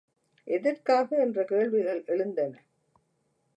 [0.47, 2.53] எதற்காக என்ற கேள்விகள் எழுந்தன.